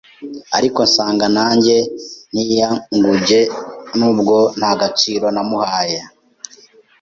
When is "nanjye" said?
1.37-1.75